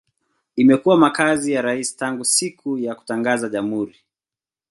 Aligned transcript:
Imekuwa 0.55 0.97
makazi 0.97 1.51
ya 1.53 1.61
rais 1.61 1.95
tangu 1.97 2.25
siku 2.25 2.77
ya 2.77 2.95
kutangaza 2.95 3.49
jamhuri. 3.49 3.95